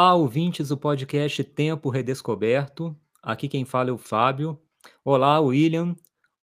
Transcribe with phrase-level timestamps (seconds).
[0.00, 2.96] Olá, ouvintes do podcast Tempo Redescoberto.
[3.20, 4.56] Aqui quem fala é o Fábio.
[5.04, 5.96] Olá, William.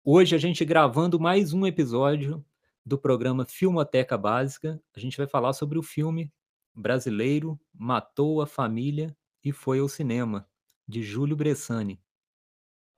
[0.03, 2.43] Hoje a gente gravando mais um episódio
[2.83, 4.81] do programa Filmoteca Básica.
[4.97, 6.33] A gente vai falar sobre o filme
[6.75, 10.49] brasileiro Matou a Família e Foi ao Cinema,
[10.89, 12.01] de Júlio Bressani.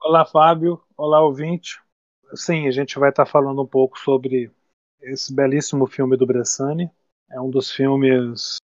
[0.01, 0.81] Olá, Fábio.
[0.97, 1.81] Olá, ouvinte.
[2.33, 4.53] Sim, a gente vai estar falando um pouco sobre
[5.01, 6.89] esse belíssimo filme do Bressani.
[7.29, 8.59] É um dos filmes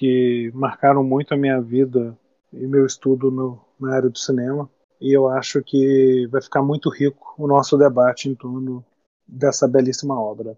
[0.00, 2.18] que marcaram muito a minha vida
[2.50, 4.66] e meu estudo no, na área do cinema.
[4.98, 8.82] E eu acho que vai ficar muito rico o nosso debate em torno
[9.28, 10.56] dessa belíssima obra.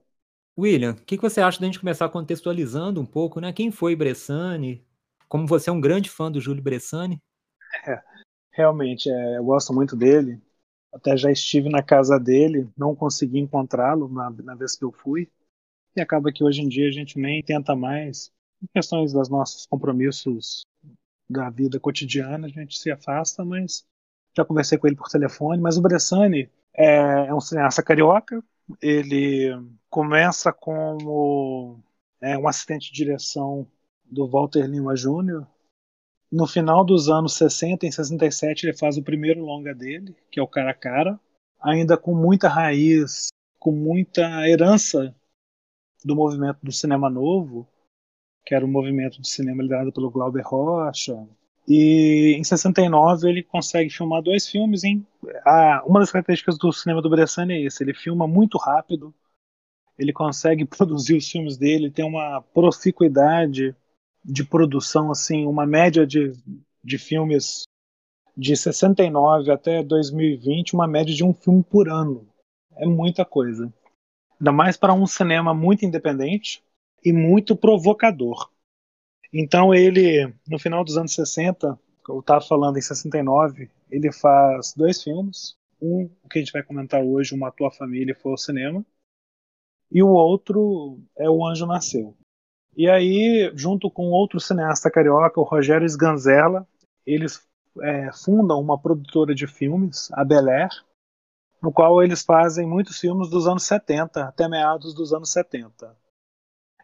[0.57, 3.53] William, o que, que, você acha da gente começar contextualizando um pouco, né?
[3.53, 4.87] Quem foi Bressani?
[5.29, 7.21] Como você é um grande fã do Júlio Bressani?
[7.85, 8.01] É,
[8.53, 10.41] realmente, é, eu gosto muito dele.
[10.95, 15.29] Até já estive na casa dele, não consegui encontrá-lo na, na vez que eu fui.
[15.97, 18.31] E acaba que hoje em dia a gente nem tenta mais
[18.75, 20.63] questões dos nossos compromissos
[21.29, 23.85] da vida cotidiana, a gente se afasta, mas
[24.37, 25.61] já conversei com ele por telefone.
[25.61, 28.43] Mas o Bressani é, é um cineasta carioca,
[28.81, 29.51] ele
[29.91, 31.81] começa como
[32.21, 33.67] é, um assistente de direção
[34.05, 35.47] do Walter Lima Jr.
[36.31, 40.43] No final dos anos 60, em 67, ele faz o primeiro longa dele, que é
[40.43, 41.21] o Cara a Cara,
[41.61, 45.15] ainda com muita raiz, com muita herança
[46.05, 47.69] do movimento do cinema novo,
[48.45, 51.27] que era um movimento de cinema liderado pelo Glauber Rocha.
[51.67, 54.83] E em 69 ele consegue filmar dois filmes.
[54.85, 55.07] Em,
[55.47, 59.15] ah, uma das características do cinema do Bressani é isso: ele filma muito rápido,
[59.99, 63.75] ele consegue produzir os filmes dele, tem uma proficuidade
[64.25, 66.33] de produção, assim, uma média de,
[66.83, 67.65] de filmes
[68.37, 72.27] de 69 até 2020, uma média de um filme por ano.
[72.77, 73.73] É muita coisa.
[74.41, 76.63] Ainda mais para um cinema muito independente,
[77.05, 78.51] e muito provocador.
[79.33, 85.03] Então ele, no final dos anos 60, eu estava falando em 69, ele faz dois
[85.03, 85.57] filmes.
[85.81, 88.85] Um, o que a gente vai comentar hoje, Uma Tua Família Foi ao Cinema.
[89.91, 92.17] E o outro é O Anjo Nasceu.
[92.77, 96.67] E aí, junto com outro cineasta carioca, o Rogério Sganzella,
[97.05, 97.47] eles
[97.81, 100.71] é, fundam uma produtora de filmes, a Bel Air,
[101.63, 105.95] no qual eles fazem muitos filmes dos anos 70 até meados dos anos 70.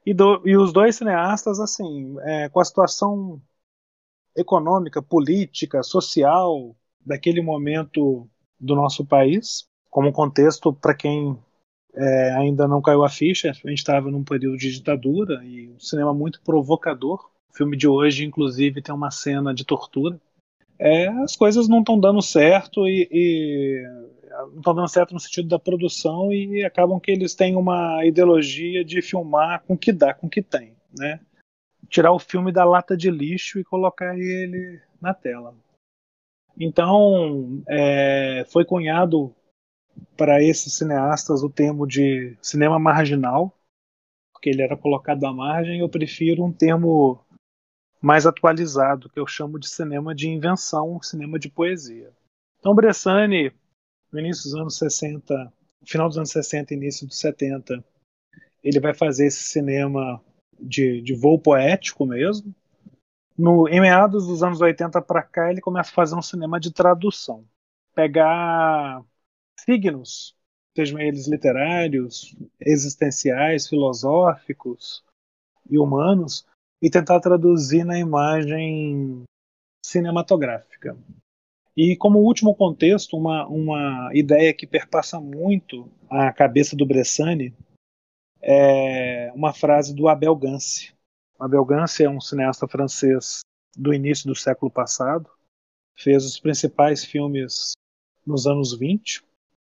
[0.05, 3.41] E, do, e os dois cineastas, assim, é, com a situação
[4.37, 8.29] econômica, política, social daquele momento
[8.59, 11.39] do nosso país, como contexto para quem
[11.95, 15.81] é, ainda não caiu a ficha, a gente estava num período de ditadura e um
[15.81, 17.29] cinema muito provocador.
[17.51, 20.21] O filme de hoje, inclusive, tem uma cena de tortura.
[20.79, 23.98] É, as coisas não estão dando certo e, e
[24.47, 28.85] não estão dando certo no sentido da produção e acabam que eles têm uma ideologia
[28.85, 31.21] de filmar com o que dá, com o que tem, né?
[31.89, 35.55] Tirar o filme da lata de lixo e colocar ele na tela.
[36.59, 39.35] Então, é, foi cunhado
[40.17, 43.57] para esses cineastas o termo de cinema marginal,
[44.33, 45.81] porque ele era colocado à margem.
[45.81, 47.25] Eu prefiro um termo
[48.01, 52.13] mais atualizado, que eu chamo de cinema de invenção, cinema de poesia.
[52.59, 53.53] Então, Bressani
[54.13, 55.53] no início dos anos 60,
[55.85, 57.85] final dos anos 60, início dos 70,
[58.63, 60.23] ele vai fazer esse cinema
[60.59, 62.55] de, de voo poético mesmo.
[63.37, 66.73] No, em meados dos anos 80 para cá, ele começa a fazer um cinema de
[66.73, 67.45] tradução.
[67.95, 69.05] Pegar
[69.61, 70.37] signos,
[70.77, 75.05] sejam eles literários, existenciais, filosóficos
[75.71, 76.47] e humanos,
[76.81, 79.25] e tentar traduzir na imagem
[79.85, 80.97] cinematográfica.
[81.81, 87.55] E como último contexto, uma, uma ideia que perpassa muito a cabeça do Bressani
[88.43, 90.93] é uma frase do Abel Gance.
[91.39, 93.43] Abel Gance é um cineasta francês
[93.77, 95.31] do início do século passado,
[95.95, 97.75] fez os principais filmes
[98.27, 99.25] nos anos 20,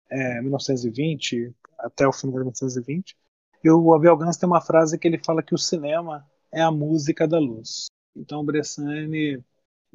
[0.09, 3.15] é, 1920 até o fim de 1920.
[3.63, 6.69] E o Abel Gance tem uma frase que ele fala que o cinema é a
[6.69, 7.85] música da luz.
[8.13, 9.41] Então o Bressani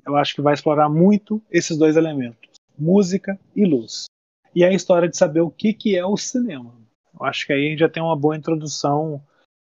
[0.04, 4.06] eu acho que vai explorar muito esses dois elementos, música e luz.
[4.54, 6.74] E a história de saber o que, que é o cinema.
[7.18, 9.22] Eu acho que aí a gente já tem uma boa introdução,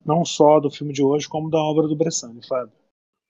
[0.05, 2.73] não só do filme de hoje, como da obra do Bressani, Fábio.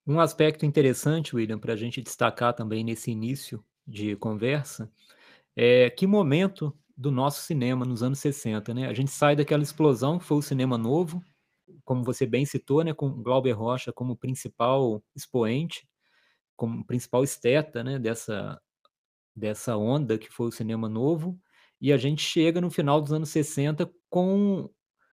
[0.06, 4.90] Um aspecto interessante, William, para a gente destacar também nesse início de conversa,
[5.56, 8.86] é que momento do nosso cinema nos anos 60, né?
[8.86, 11.22] A gente sai daquela explosão que foi o cinema novo,
[11.84, 15.86] como você bem citou, né, com Glauber Rocha como principal expoente,
[16.56, 18.60] como principal esteta, né, dessa,
[19.34, 21.38] dessa onda que foi o cinema novo,
[21.80, 24.70] e a gente chega no final dos anos 60 com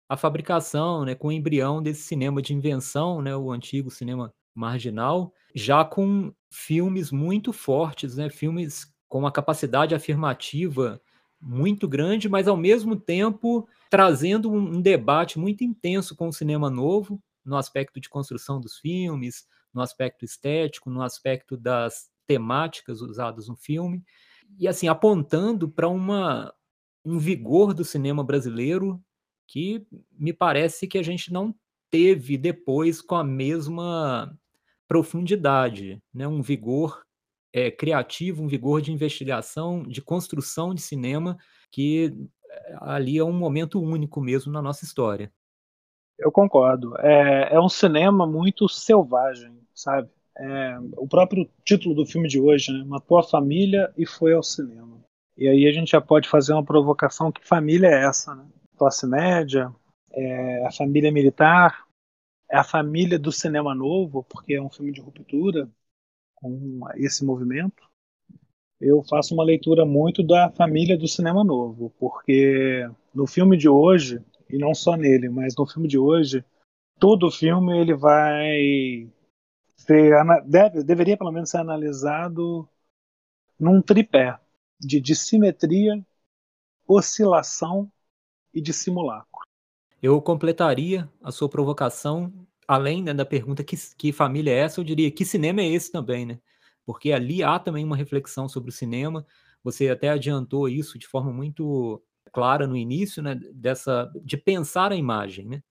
[0.08, 5.34] a fabricação, né, com o embrião desse cinema de invenção, né, o antigo cinema marginal,
[5.56, 8.30] já com filmes muito fortes, né?
[8.30, 11.02] Filmes com uma capacidade afirmativa
[11.40, 17.22] muito grande, mas ao mesmo tempo trazendo um, debate muito intenso com o cinema novo,
[17.44, 23.56] no aspecto de construção dos filmes, no aspecto estético, no aspecto das temáticas usadas no
[23.56, 24.04] filme,
[24.60, 26.54] e assim, apontando para uma
[27.04, 29.02] um vigor do cinema brasileiro
[29.48, 31.54] que me parece que a gente não
[31.90, 34.38] teve depois com a mesma
[34.88, 36.28] profundidade, né?
[36.28, 37.04] um vigor
[37.54, 41.38] é, criativo, um vigor de investigação, de construção de cinema,
[41.70, 42.14] que
[42.50, 45.32] eh, ali é um momento único mesmo na nossa história.
[46.18, 46.96] Eu concordo.
[47.00, 50.10] É, é um cinema muito selvagem, sabe?
[50.38, 52.84] É, o próprio título do filme de hoje, né?
[52.86, 55.00] Matou a família e foi ao cinema.
[55.38, 58.34] E aí a gente já pode fazer uma provocação: que família é essa?
[58.36, 58.46] Né?
[58.78, 59.74] Classe média?
[60.12, 61.86] É a família militar?
[62.50, 65.70] É a família do cinema novo, porque é um filme de ruptura
[66.36, 67.90] com esse movimento?
[68.80, 74.20] Eu faço uma leitura muito da família do cinema novo, porque no filme de hoje,
[74.50, 76.44] e não só nele, mas no filme de hoje,
[77.00, 79.08] todo filme ele vai
[79.92, 82.68] ser, deve, deveria pelo menos ser analisado
[83.60, 84.40] num tripé
[84.80, 86.04] de dissimetria,
[86.88, 87.92] oscilação
[88.54, 89.42] e de simulacro.
[90.02, 92.34] Eu completaria a sua provocação,
[92.68, 95.92] além né, da pergunta que, que família é essa, eu diria que cinema é esse
[95.92, 96.40] também, né?
[96.86, 99.26] Porque ali há também uma reflexão sobre o cinema.
[99.64, 102.02] Você até adiantou isso de forma muito
[102.34, 103.36] clara no início, né?
[103.54, 105.64] Dessa de pensar a imagem, né?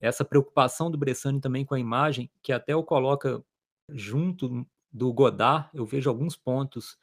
[0.00, 3.44] Essa preocupação do Bressani também com a imagem, que até o coloca
[3.88, 6.96] junto do Godard, eu vejo alguns pontos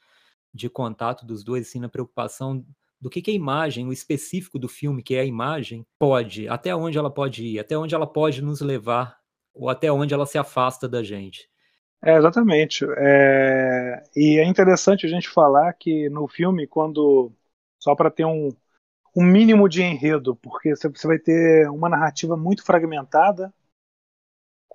[0.54, 2.66] de contato dos dois, assim, na preocupação
[3.00, 6.74] do que, que a imagem, o específico do filme, que é a imagem, pode, até
[6.76, 9.18] onde ela pode ir, até onde ela pode nos levar,
[9.54, 11.50] ou até onde ela se afasta da gente.
[12.04, 12.86] É, exatamente.
[12.98, 14.04] É...
[14.16, 17.32] E é interessante a gente falar que no filme, quando.
[17.80, 18.50] Só para ter um,
[19.16, 23.54] um mínimo de enredo, porque você vai ter uma narrativa muito fragmentada,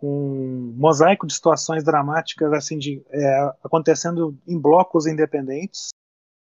[0.01, 5.89] com um mosaico de situações dramáticas assim de, é, acontecendo em blocos independentes,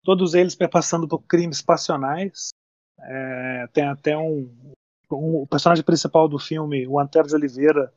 [0.05, 2.51] todos eles passando por crimes passionais.
[2.99, 4.51] É, tem até um,
[5.11, 7.93] um, o personagem principal do filme, o Antero de Oliveira,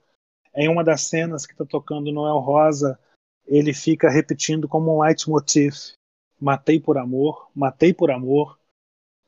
[0.56, 2.98] em uma das cenas que está tocando Noel Rosa,
[3.46, 5.94] ele fica repetindo como um leitmotiv:
[6.40, 8.58] matei por amor, matei por amor.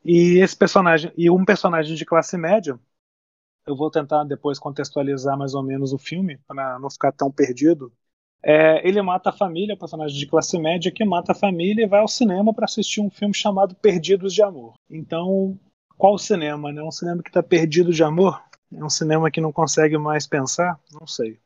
[0.03, 2.79] E esse personagem e um personagem de classe média
[3.65, 7.91] eu vou tentar depois contextualizar mais ou menos o filme, para não ficar tão perdido.
[8.43, 11.99] É, ele mata a família, personagem de classe média que mata a família e vai
[11.99, 14.73] ao cinema para assistir um filme chamado Perdidos de Amor.
[14.89, 15.59] Então,
[15.95, 16.71] qual cinema?
[16.71, 16.81] Né?
[16.81, 18.41] Um cinema que está perdido de amor?
[18.73, 20.79] É um cinema que não consegue mais pensar?
[20.91, 21.39] Não sei.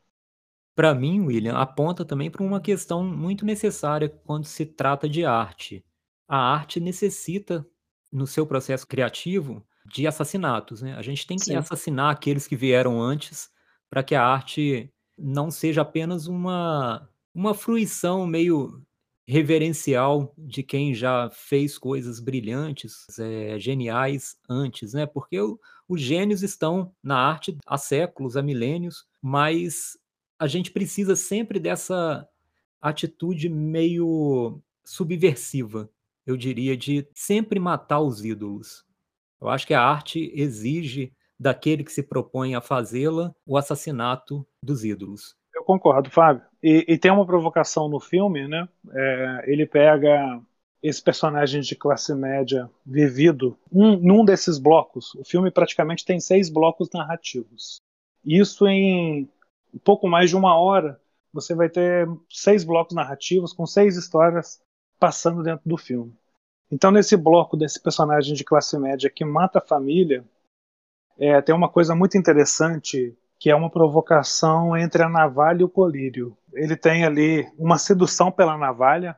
[0.74, 5.84] Para mim, William, aponta também para uma questão muito necessária quando se trata de arte.
[6.28, 7.66] A arte necessita,
[8.10, 10.94] no seu processo criativo, de assassinatos, né.
[10.96, 11.56] A gente tem que Sim.
[11.56, 13.50] assassinar aqueles que vieram antes,
[13.90, 18.82] para que a arte não seja apenas uma uma fruição meio
[19.28, 26.42] reverencial de quem já fez coisas brilhantes, é, geniais antes, né, porque o os gênios
[26.42, 29.96] estão na arte há séculos, há milênios, mas
[30.38, 32.28] a gente precisa sempre dessa
[32.82, 35.90] atitude meio subversiva,
[36.26, 38.85] eu diria, de sempre matar os ídolos.
[39.40, 44.84] Eu acho que a arte exige daquele que se propõe a fazê-la o assassinato dos
[44.84, 45.34] ídolos.
[45.54, 46.42] Eu concordo, Fábio.
[46.62, 48.68] E, e tem uma provocação no filme, né?
[48.92, 50.40] É, ele pega
[50.82, 55.14] esse personagem de classe média vivido um, num desses blocos.
[55.14, 57.80] O filme praticamente tem seis blocos narrativos.
[58.24, 59.28] Isso em
[59.84, 61.00] pouco mais de uma hora.
[61.32, 64.60] Você vai ter seis blocos narrativos com seis histórias
[64.98, 66.12] passando dentro do filme.
[66.70, 70.24] Então, nesse bloco desse personagem de classe média que mata a família,
[71.18, 75.68] é, tem uma coisa muito interessante que é uma provocação entre a navalha e o
[75.68, 76.36] colírio.
[76.52, 79.16] Ele tem ali uma sedução pela navalha,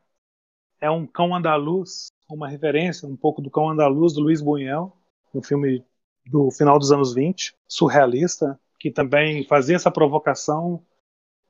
[0.80, 4.92] é um cão andaluz, uma referência um pouco do cão andaluz do Luiz Buñuel,
[5.34, 5.84] um filme
[6.26, 10.84] do final dos anos 20, surrealista, que também fazia essa provocação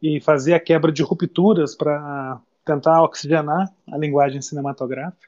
[0.00, 5.27] e fazia a quebra de rupturas para tentar oxigenar a linguagem cinematográfica.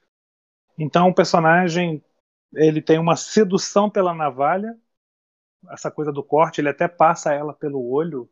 [0.80, 2.02] Então o personagem
[2.54, 4.74] ele tem uma sedução pela navalha,
[5.70, 8.28] essa coisa do corte, ele até passa ela pelo olho,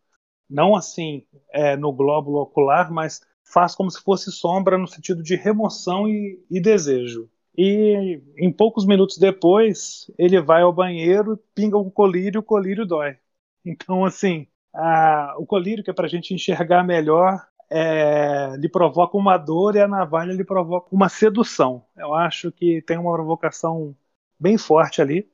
[0.48, 5.36] não assim é, no glóbulo ocular, mas faz como se fosse sombra no sentido de
[5.36, 7.30] remoção e, e desejo.
[7.56, 13.18] E em poucos minutos depois, ele vai ao banheiro, pinga um colírio, o colírio dói.
[13.64, 19.16] Então, assim, a, o colírio, que é para a gente enxergar melhor, é, lhe provoca
[19.16, 21.84] uma dor e a navalha lhe provoca uma sedução.
[21.96, 23.94] Eu acho que tem uma provocação
[24.38, 25.30] bem forte ali,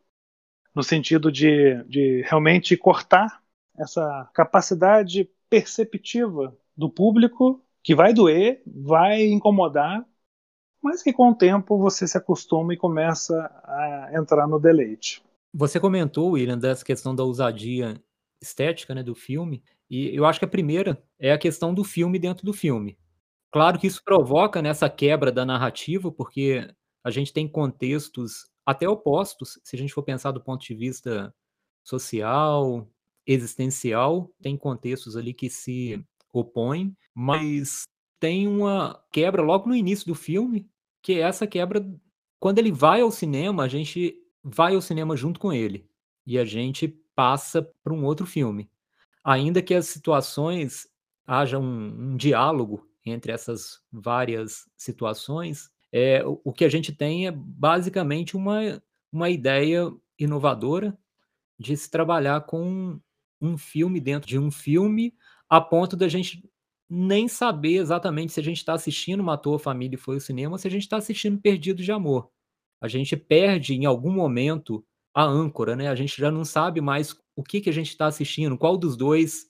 [0.75, 3.43] no sentido de, de realmente cortar
[3.79, 10.05] essa capacidade perceptiva do público, que vai doer, vai incomodar,
[10.83, 15.23] mas que com o tempo você se acostuma e começa a entrar no deleite.
[15.53, 18.01] Você comentou, William, dessa questão da ousadia
[18.43, 19.63] estética né, do filme,
[19.95, 22.99] e eu acho que a primeira é a questão do filme dentro do filme.
[23.53, 26.69] Claro que isso provoca nessa né, quebra da narrativa, porque
[27.05, 31.33] a gente tem contextos até opostos, se a gente for pensar do ponto de vista
[31.85, 32.89] social,
[33.27, 37.85] existencial, tem contextos ali que se opõem, mas
[38.19, 40.69] tem uma quebra logo no início do filme,
[41.03, 41.81] que é essa quebra
[42.41, 45.89] quando ele vai ao cinema, a gente vai ao cinema junto com ele
[46.27, 48.69] e a gente passa para um outro filme.
[49.25, 50.87] Ainda que as situações
[51.27, 57.27] haja um, um diálogo entre essas várias situações, é, o, o que a gente tem
[57.27, 60.97] é basicamente uma, uma ideia inovadora
[61.59, 63.01] de se trabalhar com
[63.41, 65.15] um filme dentro de um filme,
[65.49, 66.43] a ponto da gente
[66.89, 70.53] nem saber exatamente se a gente está assistindo Matou a Família e Foi ao Cinema
[70.53, 72.31] ou se a gente está assistindo Perdidos de Amor.
[72.81, 75.89] A gente perde em algum momento a âncora, né?
[75.89, 78.97] A gente já não sabe mais o que, que a gente está assistindo, qual dos
[78.97, 79.47] dois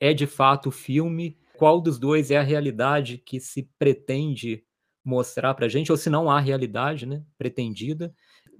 [0.00, 4.64] é de fato o filme, qual dos dois é a realidade que se pretende
[5.04, 8.14] mostrar para a gente, ou se não há realidade né, pretendida.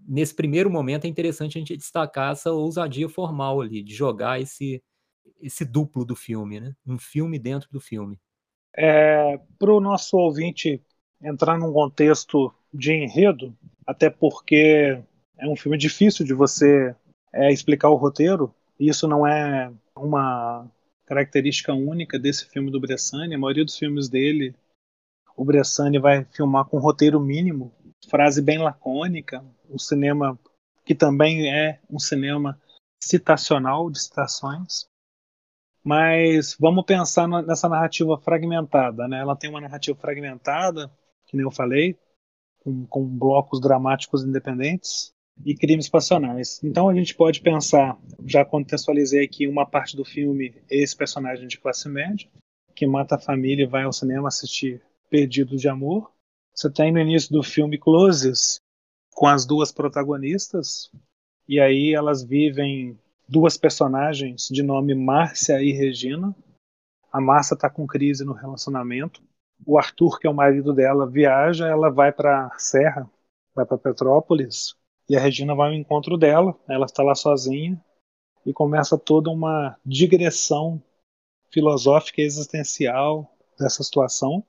[0.07, 4.83] Nesse primeiro momento é interessante a gente destacar essa ousadia formal ali, de jogar esse,
[5.41, 6.75] esse duplo do filme, né?
[6.87, 8.19] um filme dentro do filme.
[8.77, 10.83] É, para o nosso ouvinte
[11.23, 13.57] entrar num contexto de enredo,
[13.87, 15.01] até porque
[15.43, 16.95] é um filme difícil de você
[17.33, 20.71] é, explicar o roteiro, isso não é uma
[21.05, 23.35] característica única desse filme do Bressani.
[23.35, 24.55] A maioria dos filmes dele
[25.37, 27.73] o Bressani vai filmar com roteiro mínimo,
[28.09, 30.39] frase bem lacônica, um cinema
[30.85, 32.61] que também é um cinema
[33.03, 34.87] citacional de citações.
[35.83, 39.19] Mas vamos pensar nessa narrativa fragmentada, né?
[39.19, 40.89] Ela tem uma narrativa fragmentada,
[41.27, 41.99] que nem eu falei,
[42.61, 45.13] com, com blocos dramáticos independentes
[45.45, 46.61] e crimes passionais.
[46.63, 51.59] Então a gente pode pensar, já contextualizei aqui uma parte do filme, esse personagem de
[51.59, 52.29] classe média,
[52.75, 56.11] que mata a família e vai ao cinema assistir Perdidos de Amor.
[56.55, 58.61] Você tem no início do filme closes
[59.15, 60.91] com as duas protagonistas,
[61.49, 62.99] e aí elas vivem
[63.29, 66.35] duas personagens de nome Márcia e Regina.
[67.13, 69.23] A Márcia está com crise no relacionamento.
[69.67, 73.09] O Arthur, que é o marido dela, viaja, ela vai para Serra,
[73.55, 74.75] vai para Petrópolis,
[75.13, 76.59] e a Regina vai ao encontro dela.
[76.67, 77.79] Ela está lá sozinha
[78.47, 80.83] e começa toda uma digressão
[81.51, 84.43] filosófica e existencial dessa situação.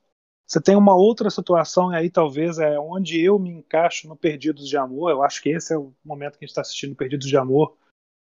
[0.48, 4.70] Você tem uma outra situação, e aí talvez é onde eu me encaixo no Perdidos
[4.70, 5.12] de Amor.
[5.12, 7.76] Eu acho que esse é o momento que a gente está assistindo Perdidos de Amor,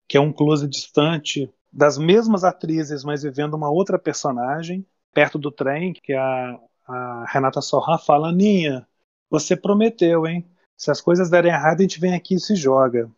[0.08, 5.50] que é um close distante das mesmas atrizes, mas vivendo uma outra personagem, perto do
[5.50, 8.88] trem, que a, a Renata Sorra fala: Aninha,
[9.28, 10.48] você prometeu, hein?
[10.76, 13.10] Se as coisas derem errado, a gente vem aqui e se joga.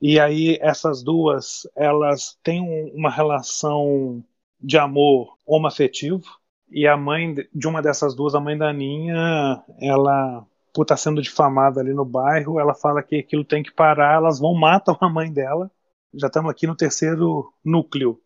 [0.00, 4.24] E aí essas duas, elas têm uma relação
[4.60, 6.24] de amor homoafetivo,
[6.70, 10.96] e a mãe de uma dessas duas, a mãe da Aninha, ela, por estar tá
[10.96, 14.96] sendo difamada ali no bairro, ela fala que aquilo tem que parar, elas vão matam
[15.00, 15.70] a mãe dela.
[16.14, 18.20] Já estamos aqui no terceiro núcleo.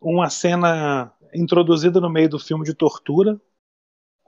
[0.00, 3.40] Uma cena introduzida no meio do filme de tortura,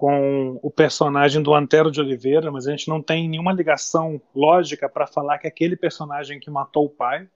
[0.00, 4.88] com o personagem do Antero de Oliveira, mas a gente não tem nenhuma ligação lógica
[4.88, 7.28] para falar que aquele personagem que matou o pai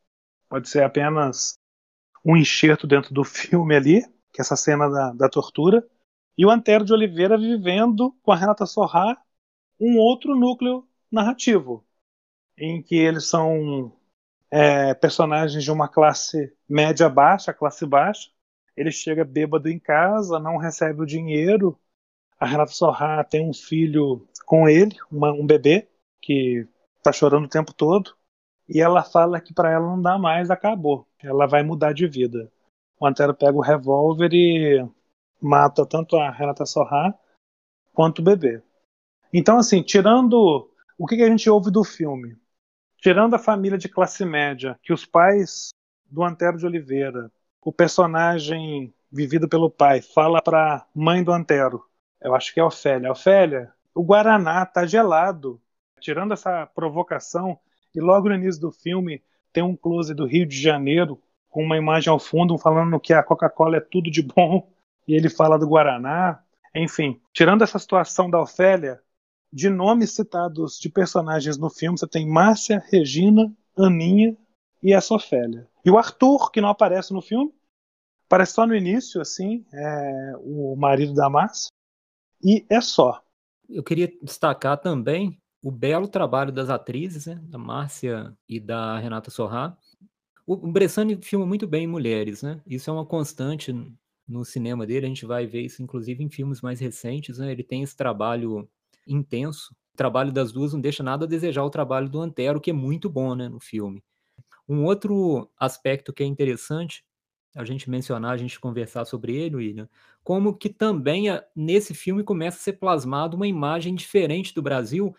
[0.48, 1.58] pode ser apenas
[2.24, 4.00] um enxerto dentro do filme ali,
[4.32, 5.86] que é essa cena da, da tortura
[6.38, 9.16] e o Antero de Oliveira vivendo com a Renata Sorrá
[9.78, 11.84] um outro núcleo narrativo,
[12.58, 13.92] em que eles são
[14.50, 18.30] é, personagens de uma classe média baixa, classe baixa.
[18.76, 21.78] Ele chega bêbado em casa, não recebe o dinheiro.
[22.38, 25.88] A Renata Sorrá tem um filho com ele, uma, um bebê,
[26.20, 28.14] que está chorando o tempo todo.
[28.68, 31.06] E ela fala que para ela não dá mais, acabou.
[31.22, 32.50] Ela vai mudar de vida.
[32.98, 34.86] O Antero pega o revólver e
[35.40, 37.14] mata tanto a Renata Sorrá
[37.92, 38.62] quanto o bebê.
[39.32, 42.36] Então, assim, tirando o que, a gente ouve do filme,
[42.98, 45.70] tirando a família de classe média, que os pais
[46.06, 51.84] do Antero de Oliveira, o personagem vivido pelo pai, fala para mãe do Antero,
[52.24, 55.60] eu acho que é Ofélia, Ofélia, o Guaraná tá gelado.
[56.00, 57.58] Tirando essa provocação,
[57.94, 61.76] e logo no início do filme tem um close do Rio de Janeiro com uma
[61.76, 64.68] imagem ao fundo falando que a Coca-Cola é tudo de bom
[65.06, 66.42] e ele fala do Guaraná.
[66.74, 69.00] Enfim, tirando essa situação da Ofélia,
[69.52, 74.36] de nomes citados de personagens no filme, você tem Márcia, Regina, Aninha
[74.82, 75.68] e essa Ofélia.
[75.84, 77.54] E o Arthur, que não aparece no filme,
[78.26, 81.70] aparece só no início, assim, é o marido da Márcia,
[82.42, 83.22] e é só.
[83.68, 89.30] Eu queria destacar também o belo trabalho das atrizes, né, da Márcia e da Renata
[89.30, 89.76] Sorrá.
[90.46, 92.60] O, Bressani filma muito bem mulheres, né?
[92.66, 93.74] Isso é uma constante
[94.28, 97.50] no cinema dele, a gente vai ver isso inclusive em filmes mais recentes, né?
[97.50, 98.68] Ele tem esse trabalho
[99.06, 99.74] intenso.
[99.94, 102.74] O trabalho das duas não deixa nada a desejar o trabalho do Antero, que é
[102.74, 104.02] muito bom, né, no filme.
[104.68, 107.04] Um outro aspecto que é interessante
[107.54, 109.88] a gente mencionar, a gente conversar sobre ele, William,
[110.22, 115.14] como que também nesse filme começa a ser plasmado uma imagem diferente do Brasil.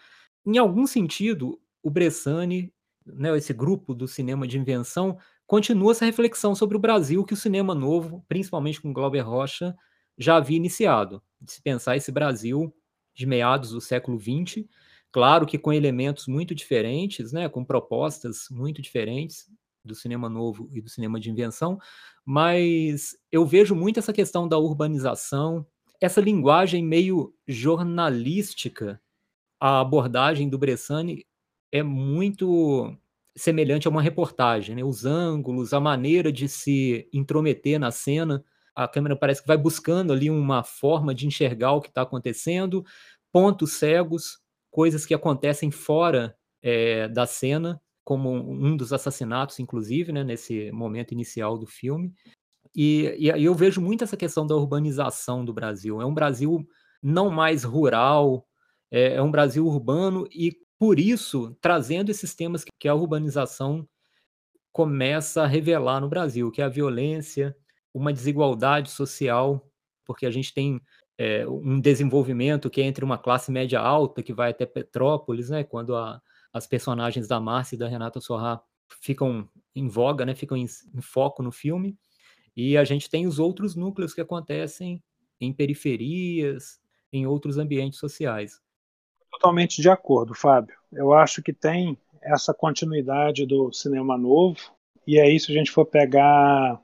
[0.46, 2.74] Em algum sentido, o Bressani,
[3.06, 7.38] né, esse grupo do cinema de invenção, continua essa reflexão sobre o Brasil que o
[7.38, 9.76] cinema novo, principalmente com Glauber Rocha,
[10.18, 11.22] já havia iniciado.
[11.46, 12.74] Se pensar esse Brasil
[13.14, 14.66] de meados do século XX,
[15.12, 19.50] claro que com elementos muito diferentes, né, com propostas muito diferentes
[19.86, 21.78] do cinema novo e do cinema de invenção,
[22.26, 25.66] mas eu vejo muito essa questão da urbanização,
[26.02, 29.02] essa linguagem meio jornalística,
[29.60, 31.26] a abordagem do Bressani
[31.72, 32.96] é muito
[33.36, 34.84] semelhante a uma reportagem, né?
[34.84, 40.14] Os ângulos, a maneira de se intrometer na cena, a câmera parece que vai buscando
[40.14, 42.84] ali uma forma de enxergar o que está acontecendo,
[43.32, 44.40] pontos cegos,
[44.72, 51.12] coisas que acontecem fora é, da cena, como um dos assassinatos, inclusive, né, nesse momento
[51.12, 52.14] inicial do filme.
[52.74, 56.00] E, e eu vejo muito essa questão da urbanização do Brasil.
[56.00, 56.66] É um Brasil
[57.02, 58.48] não mais rural,
[58.92, 63.88] é, é um Brasil urbano e por isso, trazendo esses temas que a urbanização
[64.72, 67.56] começa a revelar no Brasil, que é a violência,
[67.94, 69.72] uma desigualdade social,
[70.06, 70.82] porque a gente tem
[71.18, 75.64] é, um desenvolvimento que é entre uma classe média alta, que vai até Petrópolis, né,
[75.64, 76.22] quando a,
[76.56, 78.62] as personagens da Márcia e da Renata Sorrá
[79.02, 81.98] ficam em voga, né, ficam em, em foco no filme,
[82.56, 85.04] e a gente tem os outros núcleos que acontecem
[85.40, 86.80] em periferias,
[87.12, 88.62] em outros ambientes sociais
[89.36, 90.76] totalmente de acordo, Fábio.
[90.92, 94.58] Eu acho que tem essa continuidade do cinema novo,
[95.06, 96.82] e aí, se a gente for pegar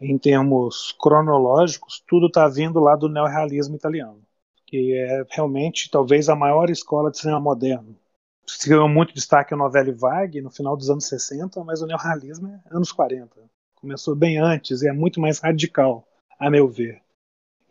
[0.00, 4.20] em termos cronológicos, tudo está vindo lá do neorrealismo italiano,
[4.66, 7.96] que é realmente talvez a maior escola de cinema moderno.
[8.58, 12.48] Se ganhou muito destaque a novela Vague no final dos anos 60, mas o neorrealismo
[12.48, 13.30] é anos 40.
[13.76, 16.06] Começou bem antes e é muito mais radical,
[16.38, 17.00] a meu ver,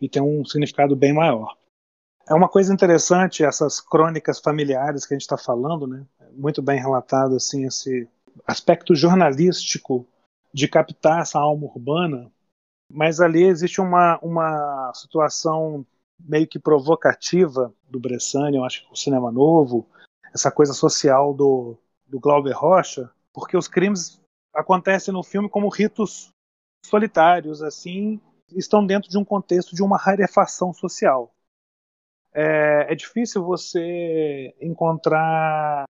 [0.00, 1.56] e tem um significado bem maior.
[2.28, 6.04] É uma coisa interessante essas crônicas familiares que a gente está falando, né?
[6.32, 8.08] Muito bem relatado assim esse
[8.46, 10.06] aspecto jornalístico
[10.52, 12.30] de captar essa alma urbana,
[12.90, 15.86] mas ali existe uma, uma situação
[16.18, 19.86] meio que provocativa do Bressani, eu acho que o cinema novo,
[20.34, 24.20] essa coisa social do, do Glauber Rocha, porque os crimes
[24.54, 26.30] acontecem no filme como ritos
[26.84, 31.32] solitários, assim, estão dentro de um contexto de uma rarefação social
[32.32, 35.84] é, é difícil você encontrar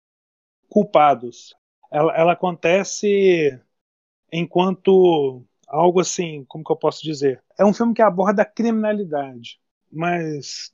[0.69, 1.55] culpados.
[1.91, 3.61] Ela, ela acontece
[4.33, 7.43] enquanto algo assim, como que eu posso dizer?
[7.59, 10.73] É um filme que aborda a criminalidade, mas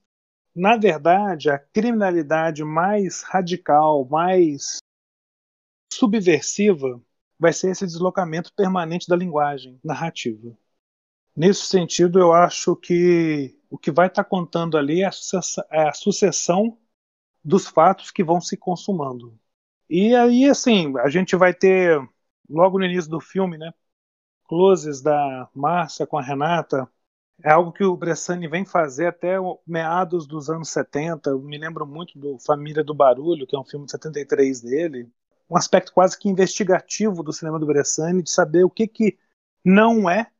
[0.56, 4.78] na verdade a criminalidade mais radical, mais
[5.92, 7.00] subversiva
[7.38, 10.56] vai ser esse deslocamento permanente da linguagem narrativa.
[11.36, 15.92] Nesse sentido, eu acho que o que vai estar contando ali é a, sucessão, é
[15.92, 16.78] sucessão
[17.44, 19.38] dos fatos que vão se consumando.
[19.88, 22.00] E aí, assim, a gente vai ter,
[22.48, 23.72] logo no início do filme, né,
[24.44, 26.90] closes da Márcia com a Renata.
[27.44, 31.30] É algo que o Bressani vem fazer até meados dos anos 70.
[31.30, 35.10] Eu me lembro muito do Família do Barulho, que é um filme de 73 dele.
[35.48, 39.18] Um aspecto quase que investigativo do cinema do Bressani, de saber o que, que
[39.64, 40.30] não é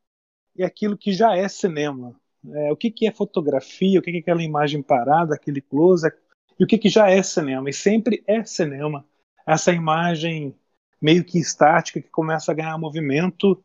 [0.57, 2.15] e aquilo que já é cinema.
[2.49, 6.11] É, o que, que é fotografia, o que, que é aquela imagem parada, aquele close,
[6.59, 7.69] e o que, que já é cinema.
[7.69, 9.05] E sempre é cinema.
[9.47, 10.55] Essa imagem
[11.01, 13.63] meio que estática que começa a ganhar movimento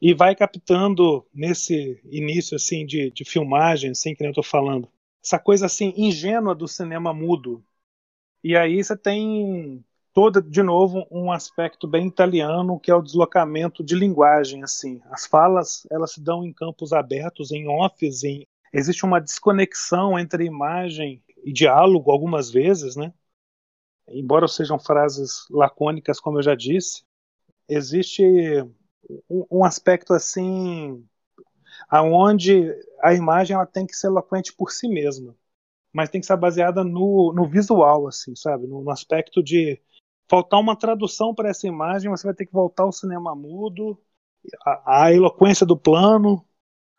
[0.00, 4.88] e vai captando nesse início assim de, de filmagem, assim que eu estou falando,
[5.22, 7.62] essa coisa assim ingênua do cinema mudo.
[8.42, 9.84] E aí você tem
[10.14, 15.00] toda de novo um aspecto bem italiano que é o deslocamento de linguagem assim.
[15.10, 20.44] As falas elas se dão em campos abertos em offs em existe uma desconexão entre
[20.44, 23.12] imagem e diálogo algumas vezes né?
[24.08, 27.04] Embora sejam frases lacônicas como eu já disse
[27.68, 28.24] existe
[29.28, 31.06] um, aspecto assim
[31.88, 32.70] aonde
[33.02, 35.34] a imagem ela tem que ser eloquente por si mesma,
[35.92, 38.66] mas tem que ser baseada no, no visual, assim, sabe?
[38.66, 39.80] No, no aspecto de
[40.28, 43.98] faltar uma tradução para essa imagem, você vai ter que voltar ao cinema mudo,
[44.64, 46.44] a, a eloquência do plano,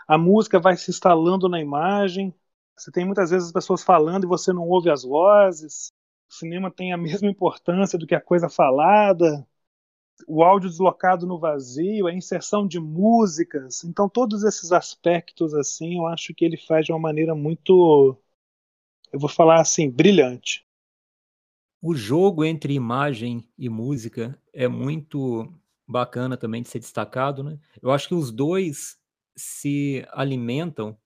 [0.08, 2.34] a música vai se instalando na imagem.
[2.76, 5.90] Você tem muitas vezes as pessoas falando e você não ouve as vozes.
[6.30, 9.48] O cinema tem a mesma importância do que a coisa falada
[10.28, 13.84] o áudio deslocado no vazio, a inserção de músicas.
[13.84, 18.18] Então, todos esses aspectos, assim, eu acho que ele faz de uma maneira muito,
[19.12, 20.66] eu vou falar assim, brilhante.
[21.82, 25.52] O jogo entre imagem e música é muito
[25.88, 27.60] bacana também de ser destacado, né?
[27.82, 28.98] Eu acho que os dois
[29.36, 30.98] se alimentam,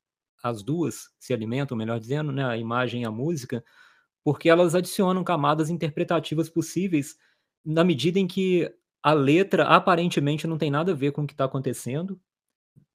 [0.44, 2.46] as duas se alimentam, melhor dizendo, né?
[2.46, 3.64] A imagem e a música,
[4.24, 7.18] porque elas adicionam camadas interpretativas possíveis
[7.64, 8.72] na medida em que
[9.06, 12.20] a letra aparentemente não tem nada a ver com o que está acontecendo.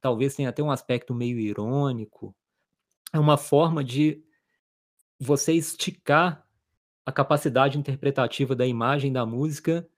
[0.00, 2.34] Talvez tenha até um aspecto meio irônico.
[3.12, 4.20] É uma forma de
[5.20, 6.44] você esticar
[7.06, 9.88] a capacidade interpretativa da imagem da música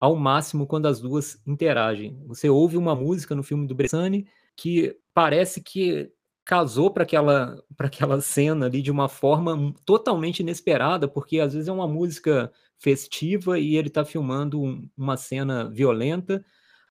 [0.00, 2.20] ao máximo quando as duas interagem.
[2.26, 6.12] Você ouve uma música no filme do Bressani que parece que
[6.44, 11.68] casou para aquela para aquela cena ali de uma forma totalmente inesperada, porque às vezes
[11.68, 16.44] é uma música festiva e ele está filmando um, uma cena violenta,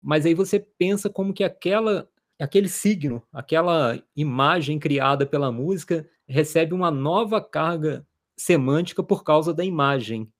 [0.01, 2.07] mas aí você pensa como que aquela
[2.39, 9.65] aquele signo, aquela imagem criada pela música recebe uma nova carga semântica por causa da
[9.65, 10.31] imagem.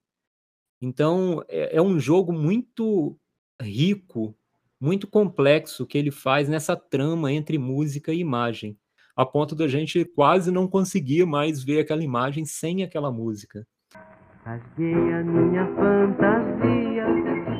[0.81, 3.19] Então é, é um jogo muito
[3.61, 4.33] rico,
[4.79, 8.77] muito complexo que ele faz nessa trama entre música e imagem,
[9.15, 13.67] a ponto da gente quase não conseguir mais ver aquela imagem sem aquela música.
[14.49, 17.05] Rasguei a minha fantasia,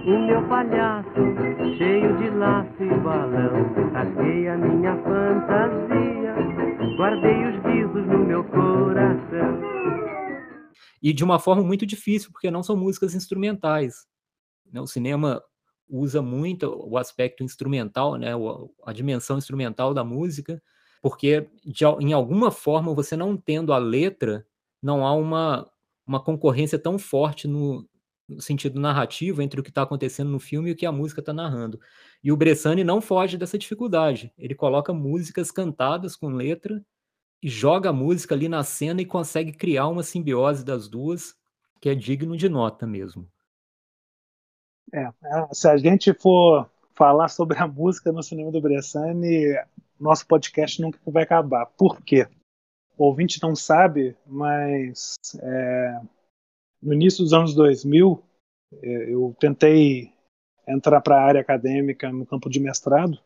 [0.08, 3.92] o meu palhaço cheio de laço e balão.
[3.94, 6.34] Rasguei a minha fantasia,
[6.98, 9.62] guardei os risos no meu coração.
[11.00, 14.08] E de uma forma muito difícil, porque não são músicas instrumentais.
[14.74, 14.82] Né?
[14.82, 15.44] O cinema
[15.88, 18.30] usa muito o aspecto instrumental, né?
[18.84, 20.60] a dimensão instrumental da música,
[21.04, 24.44] porque de, em alguma forma você não tendo a letra,
[24.82, 25.70] não há uma
[26.10, 27.88] uma concorrência tão forte no,
[28.40, 31.32] sentido narrativo entre o que está acontecendo no filme e o que a música está
[31.32, 31.80] narrando.
[32.24, 34.34] E o Bressani não foge dessa dificuldade.
[34.36, 36.84] Ele coloca músicas cantadas com letra
[37.42, 41.36] e joga a música ali na cena e consegue criar uma simbiose das duas
[41.80, 43.28] que é digno de nota mesmo.
[44.92, 49.56] É, é se a gente for falar sobre a música no cinema do Bressani,
[50.00, 51.68] nosso podcast nunca vai acabar.
[51.68, 52.28] Por quê?
[53.00, 56.02] O ouvinte não sabe, mas é,
[56.82, 58.22] no início dos anos 2000,
[58.74, 60.14] é, eu tentei
[60.68, 63.18] entrar para a área acadêmica no campo de mestrado,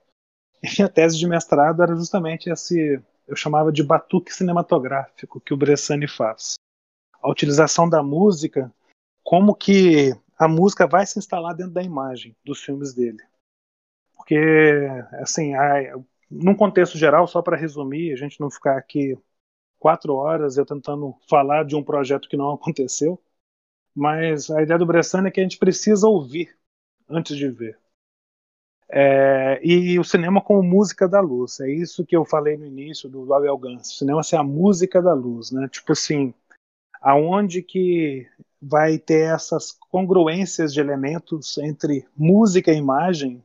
[0.79, 5.57] e a tese de mestrado era justamente esse, eu chamava de batuque cinematográfico que o
[5.57, 6.53] Bressani faz.
[7.19, 8.71] A utilização da música,
[9.23, 13.23] como que a música vai se instalar dentro da imagem dos filmes dele.
[14.15, 14.37] Porque,
[15.13, 15.97] assim, a,
[16.29, 19.17] num contexto geral, só para resumir, a gente não ficar aqui
[19.83, 23.21] quatro horas eu tentando falar de um projeto que não aconteceu.
[23.93, 26.57] Mas a ideia do Bressani é que a gente precisa ouvir
[27.09, 27.77] antes de ver.
[28.89, 31.59] É, e o cinema como música da luz.
[31.59, 33.89] É isso que eu falei no início do Abel Gans.
[33.89, 35.67] O cinema é a música da luz, né?
[35.67, 36.33] Tipo assim,
[37.01, 38.25] aonde que
[38.61, 43.43] vai ter essas congruências de elementos entre música e imagem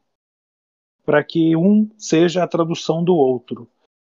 [1.05, 3.68] para que um seja a tradução do outro.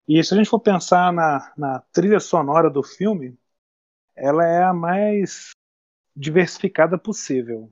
[0.10, 3.38] E se a gente for pensar na, na trilha sonora do filme,
[4.16, 5.52] ela é a mais
[6.16, 7.72] diversificada possível.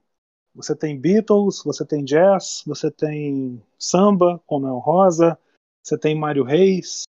[0.54, 5.36] Você tem Beatles, você tem jazz, você tem samba, com Noel Rosa,
[5.82, 7.06] você tem Mário Reis,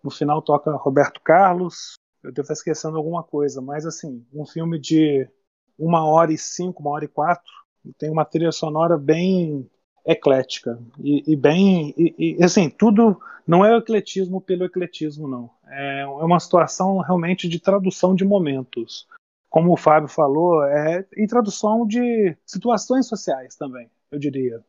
[0.00, 1.94] no final toca Roberto Carlos.
[2.22, 5.28] Eu devo estar esquecendo alguma coisa, mas assim, um filme de
[5.76, 7.52] uma hora e cinco, uma hora e quatro,
[7.98, 9.68] tem uma trilha sonora bem
[10.04, 10.78] eclética.
[10.98, 15.50] E, e bem e, e, assim tudo não é o ecletismo pelo ecletismo não.
[15.68, 19.06] É, é uma situação realmente de tradução de momentos.
[19.48, 24.62] Como o Fábio falou é e tradução de situações sociais também eu diria.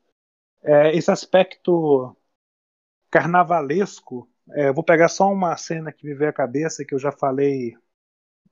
[0.63, 2.15] É, esse aspecto
[3.12, 7.12] carnavalesco é, vou pegar só uma cena que me veio à cabeça que eu já
[7.12, 7.76] falei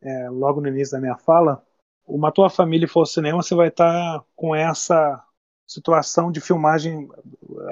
[0.02, 1.66] é, logo no início da minha fala.
[2.06, 5.24] Uma tua família for ao cinema você vai estar com essa
[5.72, 7.08] situação de filmagem.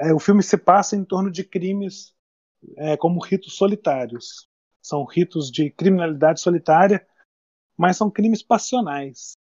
[0.00, 2.14] É, o filme se passa em torno de crimes
[2.78, 4.48] é, como ritos solitários.
[4.82, 7.06] São ritos de criminalidade solitária,
[7.76, 9.32] mas são crimes passionais.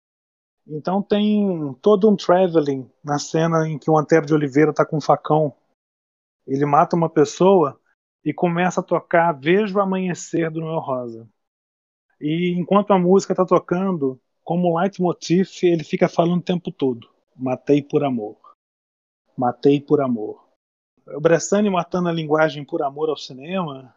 [0.66, 4.98] Então tem todo um traveling na cena em que o Antero de Oliveira está com
[4.98, 5.54] um facão
[6.46, 7.80] Ele mata uma pessoa
[8.24, 11.28] e começa a tocar Vejo o Amanhecer do Noel Rosa.
[12.20, 17.80] E enquanto a música está tocando, como leitmotiv, ele fica falando o tempo todo: Matei
[17.80, 18.47] por amor.
[19.38, 20.44] Matei por amor.
[21.06, 23.94] O Bressani matando a linguagem por amor ao cinema,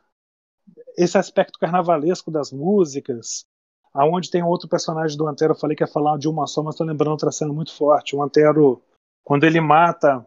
[0.96, 3.44] esse aspecto carnavalesco das músicas,
[3.92, 6.76] aonde tem outro personagem do Antero, eu falei que ia falar de uma só, mas
[6.76, 8.16] estou lembrando outra cena muito forte.
[8.16, 8.84] O Antero,
[9.24, 10.26] quando ele mata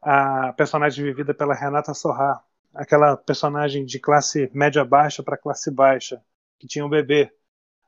[0.00, 2.42] a personagem vivida pela Renata Sorrá,
[2.72, 6.22] aquela personagem de classe média baixa para classe baixa,
[6.60, 7.34] que tinha um bebê.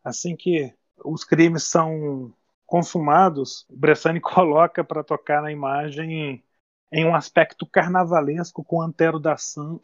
[0.02, 2.34] Assim que os crimes são
[2.68, 6.44] consumados, o Bressani coloca para tocar na imagem
[6.92, 9.20] em um aspecto carnavalesco com o Antero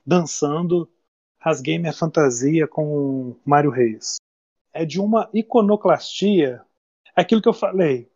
[0.07, 0.89] dançando
[1.41, 4.17] Rasguei Minha Fantasia com Mário Reis.
[4.73, 6.63] É de uma iconoclastia,
[7.17, 8.11] aquilo que eu falei,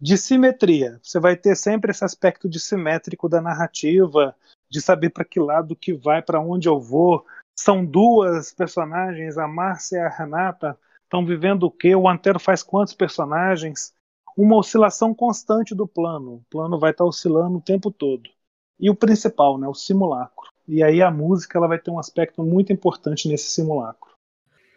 [0.00, 0.98] de simetria.
[1.02, 4.34] Você vai ter sempre esse aspecto de simétrico da narrativa,
[4.68, 7.24] de saber para que lado que vai, para onde eu vou.
[7.54, 11.94] São duas personagens, a Márcia e a Renata, estão vivendo o quê?
[11.94, 13.92] O Antero faz quantos personagens?
[14.40, 16.36] Uma oscilação constante do plano.
[16.36, 18.30] O plano vai estar tá oscilando o tempo todo.
[18.78, 20.50] E o principal, né, o simulacro.
[20.66, 24.10] E aí a música ela vai ter um aspecto muito importante nesse simulacro.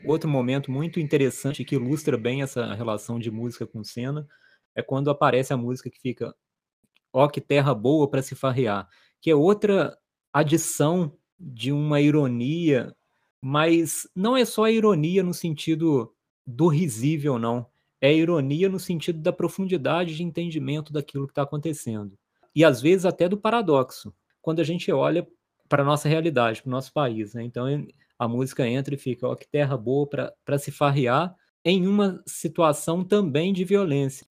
[0.06, 4.28] Outro momento muito interessante que ilustra bem essa relação de música com cena
[4.76, 6.36] é quando aparece a música que fica
[7.14, 8.90] Ó que terra boa para se farrear,
[9.22, 9.96] que é outra
[10.34, 12.94] adição de uma ironia,
[13.40, 16.12] mas não é só a ironia no sentido
[16.46, 17.68] do risível, não.
[18.04, 22.18] É ironia no sentido da profundidade de entendimento daquilo que está acontecendo.
[22.54, 24.14] E às vezes até do paradoxo.
[24.42, 25.26] Quando a gente olha
[25.70, 27.34] para a nossa realidade, para o nosso país.
[27.34, 27.44] Né?
[27.44, 27.66] Então
[28.20, 33.06] a música entra e fica, ó, que terra boa para se farrear em uma situação
[33.06, 34.28] também de violência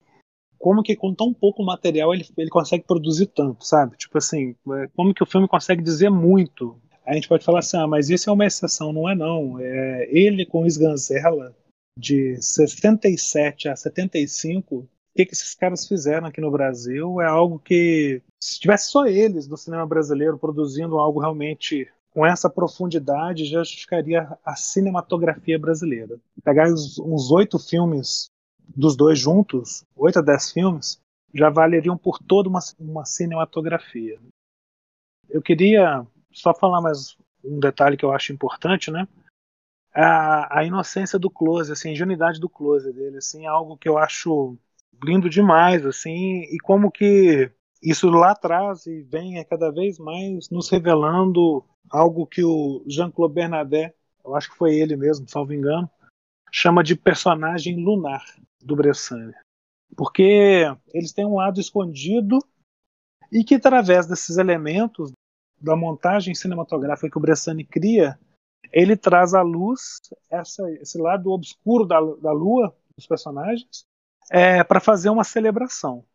[0.63, 3.97] como que com tão pouco material ele, ele consegue produzir tanto, sabe?
[3.97, 6.79] Tipo assim, é, como que o filme consegue dizer muito.
[7.05, 9.59] A gente pode falar assim, ah, mas isso é uma exceção, não é não.
[9.59, 11.53] É, ele com Sganzella,
[11.97, 17.59] de 67 a 75, o que, que esses caras fizeram aqui no Brasil é algo
[17.59, 23.59] que, se tivesse só eles do cinema brasileiro produzindo algo realmente com essa profundidade, já
[23.59, 26.19] justificaria a cinematografia brasileira.
[26.43, 28.31] Pegar uns oito filmes
[28.75, 30.99] dos dois juntos, 8 a 10 filmes,
[31.33, 34.19] já valeriam por toda uma, uma cinematografia.
[35.29, 39.07] Eu queria só falar mais um detalhe que eu acho importante, né?
[39.93, 43.87] A, a inocência do close, assim, a ingenuidade do close dele, assim, é algo que
[43.87, 44.57] eu acho
[45.03, 47.51] lindo demais, assim, e como que
[47.81, 53.35] isso lá atrás e vem é cada vez mais nos revelando algo que o Jean-Claude
[53.35, 55.89] Bernadette, eu acho que foi ele mesmo, salvo engano,
[56.51, 58.23] chama de personagem lunar
[58.63, 59.33] do Bressani.
[59.95, 62.39] Porque eles têm um lado escondido
[63.31, 65.11] e que, através desses elementos
[65.59, 68.17] da montagem cinematográfica que o Bressani cria,
[68.71, 73.85] ele traz à luz essa, esse lado obscuro da, da lua dos personagens
[74.31, 76.05] é, para fazer uma celebração.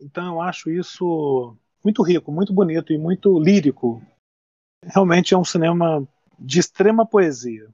[0.00, 4.02] Então eu acho isso muito rico, muito bonito e muito lírico.
[4.84, 6.06] Realmente é um cinema
[6.38, 7.68] de extrema poesia.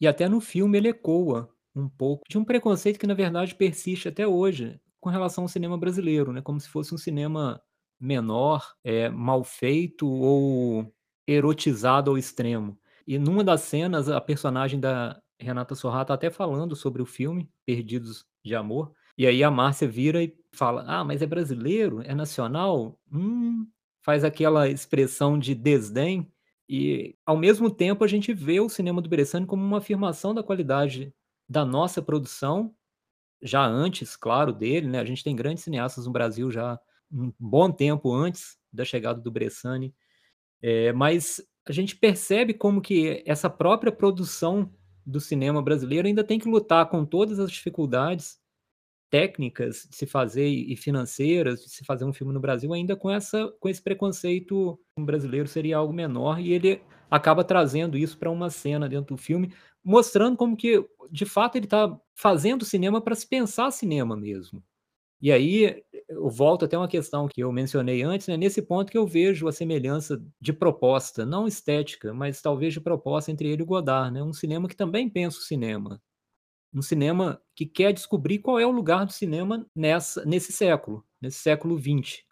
[0.00, 4.08] E até no filme ele ecoa um pouco de um preconceito que, na verdade, persiste
[4.08, 6.42] até hoje com relação ao cinema brasileiro, né?
[6.42, 7.62] Como se fosse um cinema
[7.98, 10.92] menor, é, mal feito ou
[11.26, 12.78] erotizado ao extremo.
[13.10, 17.50] E numa das cenas, a personagem da Renata Sorra está até falando sobre o filme
[17.66, 18.92] Perdidos de Amor.
[19.18, 22.02] E aí a Márcia vira e fala: Ah, mas é brasileiro?
[22.02, 22.96] É nacional?
[23.12, 23.66] Hum,
[24.00, 26.32] faz aquela expressão de desdém.
[26.68, 30.44] E, ao mesmo tempo, a gente vê o cinema do Bressani como uma afirmação da
[30.44, 31.12] qualidade
[31.48, 32.72] da nossa produção,
[33.42, 35.00] já antes, claro, dele, né?
[35.00, 36.78] A gente tem grandes cineastas no Brasil já
[37.10, 39.92] um bom tempo antes da chegada do Bressani,
[40.62, 44.68] é, mas a gente percebe como que essa própria produção
[45.06, 48.40] do cinema brasileiro ainda tem que lutar com todas as dificuldades
[49.08, 53.08] técnicas de se fazer e financeiras de se fazer um filme no Brasil ainda com
[53.08, 58.50] essa com esse preconceito brasileiro seria algo menor e ele acaba trazendo isso para uma
[58.50, 59.52] cena dentro do filme
[59.82, 64.60] mostrando como que de fato ele está fazendo cinema para se pensar cinema mesmo
[65.20, 68.98] e aí eu volto até uma questão que eu mencionei antes né, nesse ponto que
[68.98, 73.66] eu vejo a semelhança de proposta não estética mas talvez de proposta entre ele e
[73.66, 74.22] Godard né?
[74.22, 76.00] Um cinema que também pensa o cinema.
[76.72, 81.38] Um cinema que quer descobrir qual é o lugar do cinema nessa, nesse século, nesse
[81.38, 82.22] século XX.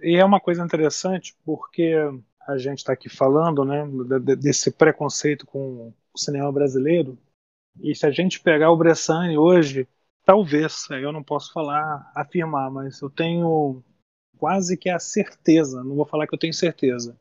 [0.00, 1.94] E é uma coisa interessante porque
[2.46, 3.84] a gente está aqui falando né,
[4.36, 7.18] desse preconceito com o cinema brasileiro,
[7.80, 9.86] e se a gente pegar o Bressani hoje,
[10.28, 13.82] talvez, eu não posso falar, afirmar, mas eu tenho
[14.36, 17.18] quase que a certeza, não vou falar que eu tenho certeza,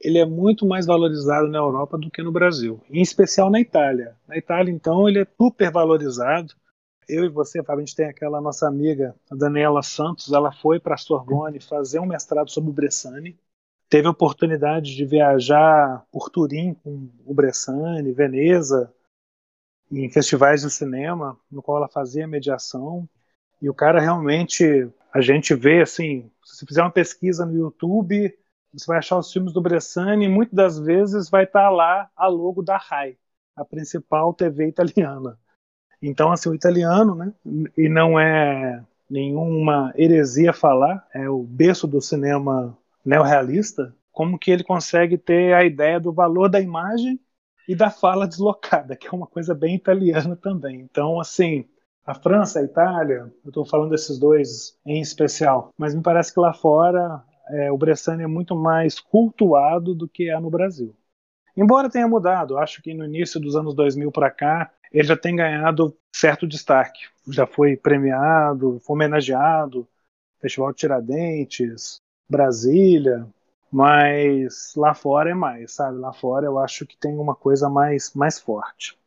[0.00, 4.16] ele é muito mais valorizado na Europa do que no Brasil, em especial na Itália.
[4.26, 6.54] Na Itália, então, ele é super valorizado.
[7.08, 10.80] Eu e você, Fábio, a gente tem aquela nossa amiga, a Daniela Santos, ela foi
[10.80, 13.38] para a Sorbonne fazer um mestrado sobre o Bressani,
[13.88, 18.92] teve a oportunidade de viajar por Turim com o Bressani, Veneza,
[19.90, 23.08] em festivais de cinema, no qual ela fazia mediação.
[23.60, 28.36] E o cara realmente, a gente vê assim, se fizer uma pesquisa no YouTube,
[28.72, 32.28] você vai achar os filmes do Bressani e muitas das vezes vai estar lá a
[32.28, 33.16] logo da RAI,
[33.56, 35.38] a principal TV italiana.
[36.00, 37.32] Então, assim, o italiano, né,
[37.76, 44.62] e não é nenhuma heresia falar, é o berço do cinema neorrealista, como que ele
[44.62, 47.18] consegue ter a ideia do valor da imagem
[47.68, 50.80] e da fala deslocada, que é uma coisa bem italiana também.
[50.80, 51.68] Então, assim,
[52.04, 56.40] a França, a Itália, eu estou falando desses dois em especial, mas me parece que
[56.40, 60.96] lá fora é, o Bressani é muito mais cultuado do que é no Brasil.
[61.54, 65.36] Embora tenha mudado, acho que no início dos anos 2000 para cá, ele já tem
[65.36, 67.00] ganhado certo destaque.
[67.28, 69.86] Já foi premiado, foi homenageado,
[70.40, 72.00] Festival de Tiradentes,
[72.30, 73.26] Brasília,
[73.70, 75.98] mas lá fora é mais, sabe?
[75.98, 78.98] Lá fora eu acho que tem uma coisa mais, mais forte.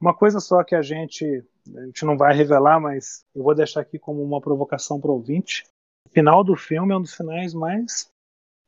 [0.00, 1.44] Uma coisa só que a gente,
[1.76, 5.14] a gente não vai revelar, mas eu vou deixar aqui como uma provocação para o
[5.14, 5.64] ouvinte
[6.12, 8.10] final do filme é um dos finais mais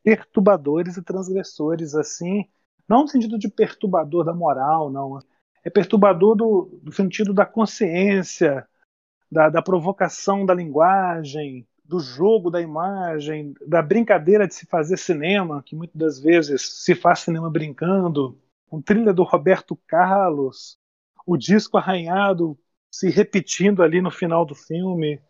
[0.03, 2.47] perturbadores e transgressores, assim,
[2.89, 5.19] não no sentido de perturbador da moral, não.
[5.63, 8.69] É perturbador do, do sentido da consciência,
[9.31, 15.63] da, da provocação da linguagem, do jogo da imagem, da brincadeira de se fazer cinema,
[15.63, 18.39] que muitas das vezes se faz cinema brincando,
[18.73, 20.79] um trilha do Roberto Carlos,
[21.27, 22.59] o disco arranhado
[22.91, 25.21] se repetindo ali no final do filme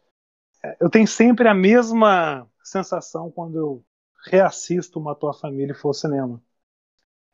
[0.81, 3.85] eu tenho sempre a mesma sensação quando eu
[4.27, 6.43] reassisto Uma Tua Família e for ao cinema.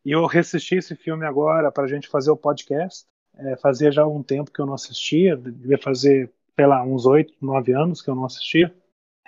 [0.05, 3.07] E eu reassisti esse filme agora para a gente fazer o podcast.
[3.37, 7.33] É, fazia já um tempo que eu não assistia, devia fazer, sei lá, uns oito,
[7.41, 8.75] nove anos que eu não assistia.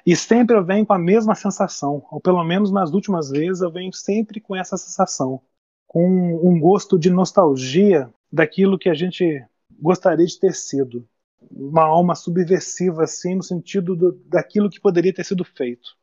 [0.05, 3.71] E sempre eu venho com a mesma sensação, ou pelo menos nas últimas vezes eu
[3.71, 5.41] venho sempre com essa sensação,
[5.87, 6.07] com
[6.43, 9.45] um gosto de nostalgia daquilo que a gente
[9.81, 11.09] gostaria de ter sido
[11.51, 15.97] uma alma subversiva, assim, no sentido do, daquilo que poderia ter sido feito.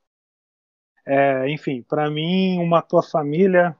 [1.06, 3.76] É, enfim, para mim, uma tua família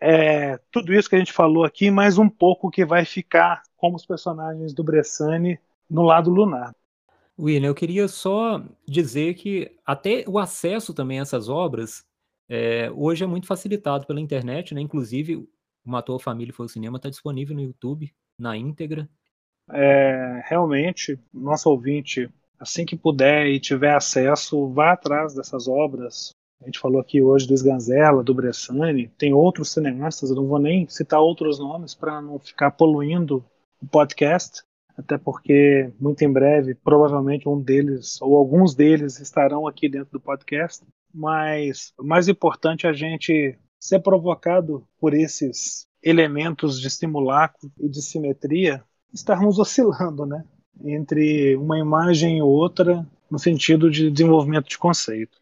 [0.00, 3.96] é tudo isso que a gente falou aqui, mais um pouco que vai ficar como
[3.96, 6.74] os personagens do Bressani no lado lunar.
[7.38, 12.04] William, eu queria só dizer que até o acesso também a essas obras
[12.48, 14.80] é, hoje é muito facilitado pela internet, né?
[14.80, 15.46] Inclusive,
[15.84, 19.08] Matou a Família foi o cinema está disponível no YouTube na íntegra
[19.70, 26.30] é, realmente, nosso ouvinte, assim que puder e tiver acesso, vá atrás dessas obras.
[26.62, 30.58] A gente falou aqui hoje do Sganzella, do Bressani, tem outros cineastas, eu não vou
[30.58, 33.44] nem citar outros nomes para não ficar poluindo
[33.82, 34.62] o podcast,
[34.96, 40.20] até porque muito em breve, provavelmente um deles ou alguns deles estarão aqui dentro do
[40.20, 40.84] podcast.
[41.12, 47.88] Mas o mais importante é a gente ser provocado por esses elementos de simulacro e
[47.88, 48.82] de simetria
[49.12, 50.44] estarmos oscilando, né?
[50.84, 55.38] Entre uma imagem e outra, no sentido de desenvolvimento de conceito.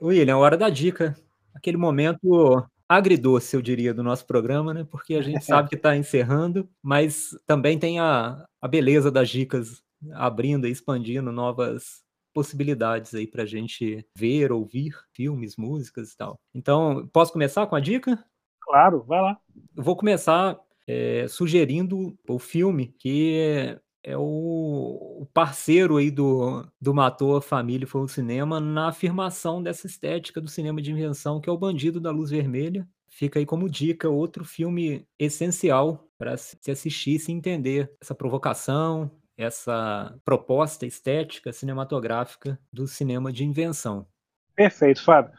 [0.00, 1.16] William, hora da dica.
[1.54, 2.64] Aquele momento
[2.96, 4.86] agridoce, eu diria, do nosso programa, né?
[4.90, 9.82] Porque a gente sabe que está encerrando, mas também tem a, a beleza das dicas
[10.12, 12.02] abrindo e expandindo novas
[12.32, 16.40] possibilidades aí para a gente ver, ouvir filmes, músicas e tal.
[16.54, 18.24] Então, posso começar com a dica?
[18.60, 19.38] Claro, vai lá.
[19.76, 27.36] Eu vou começar é, sugerindo o filme que é, o, parceiro aí do, do Matou
[27.36, 31.52] a Família foi o cinema na afirmação dessa estética do cinema de invenção que é
[31.52, 32.86] o Bandido da Luz Vermelha.
[33.08, 39.10] Fica aí como dica outro filme essencial para se assistir e se entender essa provocação,
[39.36, 44.06] essa proposta estética cinematográfica do cinema de invenção.
[44.54, 45.34] Perfeito, Fábio.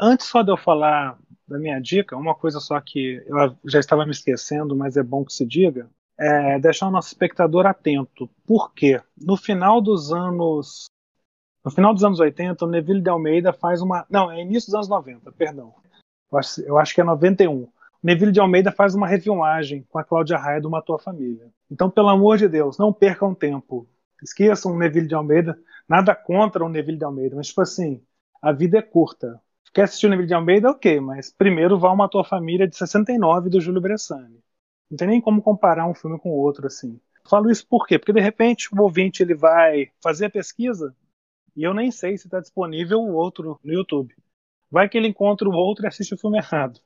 [0.00, 4.04] Antes só de eu falar da minha dica, uma coisa só que eu já estava
[4.04, 5.88] me esquecendo, mas é bom que se diga,
[6.18, 8.28] é deixar o nosso espectador atento.
[8.46, 9.00] Por quê?
[9.20, 10.86] No final dos anos.
[11.64, 14.06] No final dos anos 80, o Neville de Almeida faz uma.
[14.10, 15.74] Não, é início dos anos 90, perdão.
[16.30, 17.62] Eu acho, eu acho que é 91.
[17.62, 21.50] O Neville de Almeida faz uma refilmagem com a Cláudia Raia do Matou a Família.
[21.70, 23.88] Então, pelo amor de Deus, não percam tempo.
[24.22, 25.58] Esqueçam o Neville de Almeida.
[25.88, 28.02] Nada contra o Neville de Almeida, mas, tipo assim,
[28.42, 29.40] a vida é curta.
[29.72, 30.70] Quer assistir o Neville de Almeida?
[30.70, 34.43] Ok, mas primeiro vá uma tua família de 69 do Júlio Bressani.
[34.94, 37.00] Não tem nem como comparar um filme com o outro assim.
[37.28, 37.98] Falo isso por quê?
[37.98, 40.94] Porque de repente o ouvinte ele vai fazer a pesquisa
[41.56, 44.14] e eu nem sei se está disponível o outro no YouTube.
[44.70, 46.78] Vai que ele encontra o outro e assiste o filme errado.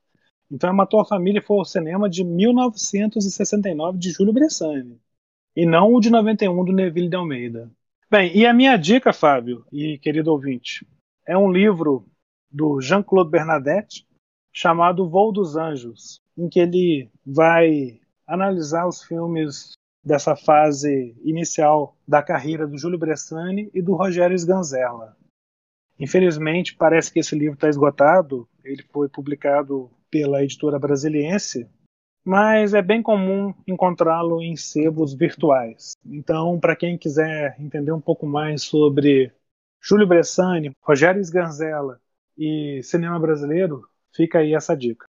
[0.51, 4.99] Então, Matou a Família foi o cinema de 1969 de Júlio Bressani,
[5.55, 7.71] e não o de 91 do Neville de Almeida.
[8.11, 10.87] Bem, e a minha dica, Fábio e querido ouvinte,
[11.27, 12.07] é um livro
[12.51, 14.07] do Jean-Claude Bernadette
[14.51, 19.73] chamado Voo dos Anjos, em que ele vai analisar os filmes
[20.05, 25.17] dessa fase inicial da carreira do Júlio Bressani e do Rogério Sganzerla.
[25.99, 28.49] Infelizmente, parece que esse livro está esgotado.
[28.65, 31.69] Ele foi publicado pela editora brasiliense,
[32.25, 35.93] mas é bem comum encontrá-lo em sebos virtuais.
[36.07, 39.33] Então, para quem quiser entender um pouco mais sobre
[39.83, 42.01] Júlio Bressani, Rogério Sganzella
[42.37, 43.83] e cinema brasileiro,
[44.15, 45.08] fica aí essa dica.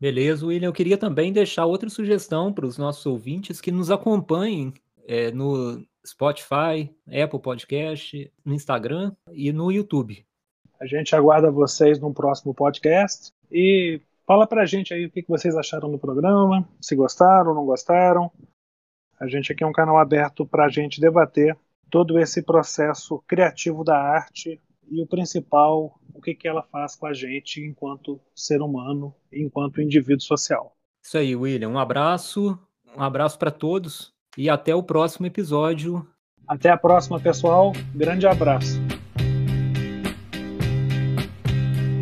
[0.00, 0.68] Beleza, William.
[0.68, 4.72] Eu queria também deixar outra sugestão para os nossos ouvintes que nos acompanhem
[5.06, 10.24] é, no Spotify, Apple Podcast, no Instagram e no YouTube.
[10.80, 15.56] A gente aguarda vocês no próximo podcast e fala pra gente aí o que vocês
[15.56, 18.30] acharam do programa, se gostaram ou não gostaram.
[19.18, 21.56] A gente aqui é um canal aberto para a gente debater
[21.90, 27.06] todo esse processo criativo da arte e o principal, o que, que ela faz com
[27.06, 30.76] a gente enquanto ser humano, enquanto indivíduo social.
[31.02, 31.68] Isso aí, William.
[31.68, 32.58] Um abraço,
[32.96, 36.06] um abraço para todos e até o próximo episódio.
[36.46, 37.72] Até a próxima, pessoal.
[37.94, 38.80] Grande abraço.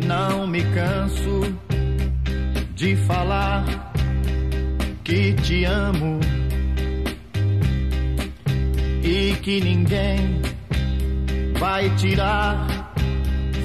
[0.05, 1.41] Não me canso
[2.73, 3.65] de falar
[5.03, 6.19] que te amo
[9.03, 10.41] e que ninguém
[11.59, 12.76] vai tirar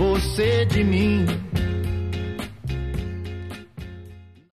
[0.03, 1.52] você de mim.